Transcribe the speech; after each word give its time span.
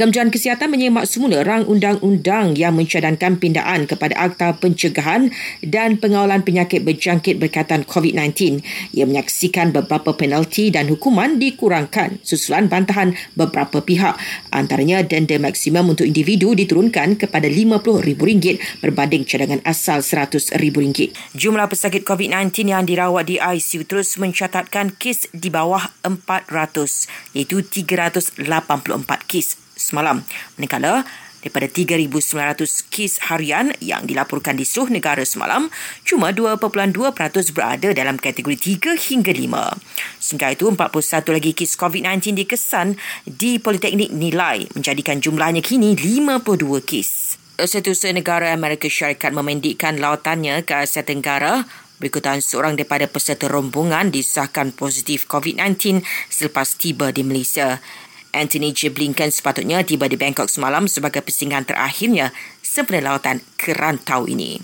Kementerian 0.00 0.32
Kesihatan 0.32 0.72
menyemak 0.72 1.04
semula 1.04 1.44
rang 1.44 1.68
undang-undang 1.68 2.56
yang 2.56 2.72
mencadangkan 2.72 3.36
pindaan 3.36 3.84
kepada 3.84 4.16
Akta 4.16 4.56
Pencegahan 4.56 5.28
dan 5.60 6.00
Pengawalan 6.00 6.40
Penyakit 6.40 6.88
Berjangkit 6.88 7.36
berkaitan 7.36 7.84
COVID-19. 7.84 8.64
Ia 8.96 9.04
menyaksikan 9.04 9.76
beberapa 9.76 10.16
penalti 10.16 10.72
dan 10.72 10.88
hukuman 10.88 11.36
dikurangkan 11.36 12.16
susulan 12.24 12.72
bantahan 12.72 13.12
beberapa 13.36 13.84
pihak. 13.84 14.16
Antaranya 14.48 15.04
denda 15.04 15.36
maksimum 15.36 15.92
untuk 15.92 16.08
individu 16.08 16.56
diturunkan 16.56 17.20
kepada 17.20 17.52
RM50,000 17.52 18.80
berbanding 18.80 19.28
cadangan 19.28 19.60
asal 19.68 20.00
RM100,000. 20.00 21.12
Jumlah 21.36 21.68
pesakit 21.68 22.08
COVID-19 22.08 22.72
yang 22.72 22.88
dirawat 22.88 23.28
di 23.28 23.36
ICU 23.36 23.84
terus 23.84 24.16
mencatatkan 24.16 24.96
kes 24.96 25.28
di 25.36 25.52
bawah 25.52 25.92
400 26.08 27.36
iaitu 27.36 27.60
384 27.60 28.40
kes 29.28 29.68
semalam. 29.80 30.20
Manakala 30.60 31.08
daripada 31.40 31.66
3,900 31.66 32.92
kes 32.92 33.32
harian 33.32 33.72
yang 33.80 34.04
dilaporkan 34.04 34.60
di 34.60 34.68
seluruh 34.68 34.92
negara 34.92 35.24
semalam, 35.24 35.72
cuma 36.04 36.36
2.2% 36.36 36.92
berada 37.56 37.88
dalam 37.96 38.20
kategori 38.20 38.76
3 38.76 38.92
hingga 39.08 39.32
5. 39.32 40.20
Sementara 40.20 40.52
itu, 40.52 40.68
41 40.68 41.32
lagi 41.32 41.50
kes 41.56 41.80
COVID-19 41.80 42.44
dikesan 42.44 43.00
di 43.24 43.56
Politeknik 43.56 44.12
Nilai 44.12 44.68
menjadikan 44.76 45.16
jumlahnya 45.18 45.64
kini 45.64 45.96
52 45.96 46.84
kes. 46.84 47.40
Setiausaha 47.60 48.16
negara 48.16 48.56
Amerika 48.56 48.88
Syarikat 48.88 49.36
memendikkan 49.36 50.00
lautannya 50.00 50.64
ke 50.64 50.80
Asia 50.80 51.04
Tenggara 51.04 51.68
berikutan 52.00 52.40
seorang 52.40 52.80
daripada 52.80 53.04
peserta 53.04 53.44
rombongan 53.52 54.08
disahkan 54.08 54.72
positif 54.72 55.28
COVID-19 55.28 56.00
selepas 56.32 56.68
tiba 56.80 57.12
di 57.12 57.20
Malaysia. 57.20 57.76
Anthony 58.30 58.70
J. 58.70 58.94
Blinken 58.94 59.34
sepatutnya 59.34 59.82
tiba 59.82 60.06
di 60.06 60.14
Bangkok 60.14 60.46
semalam 60.46 60.86
sebagai 60.86 61.24
persinggahan 61.24 61.66
terakhirnya 61.66 62.30
sempena 62.62 63.10
lautan 63.10 63.42
kerantau 63.58 64.30
ini. 64.30 64.62